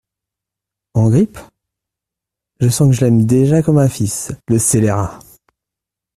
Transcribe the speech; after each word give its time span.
En 0.95 1.11
grippe? 1.11 1.37
je 2.59 2.69
sens 2.69 2.89
que 2.89 2.95
je 2.99 3.05
l’aime 3.05 3.27
déjà 3.27 3.61
comme 3.61 3.77
un 3.77 3.87
fils!… 3.87 4.31
le 4.47 4.57
scélérat!… 4.57 5.19